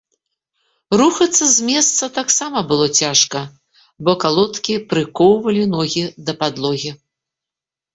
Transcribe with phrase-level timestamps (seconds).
[1.01, 3.39] Рухацца з месца таксама было цяжка,
[4.05, 6.91] бо калодкі прыкоўвалі ногі да падлогі.